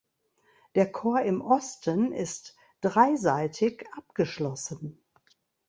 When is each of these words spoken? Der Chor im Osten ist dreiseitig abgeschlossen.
Der 0.73 0.91
Chor 0.91 1.21
im 1.21 1.41
Osten 1.41 2.11
ist 2.11 2.55
dreiseitig 2.81 3.85
abgeschlossen. 3.95 4.97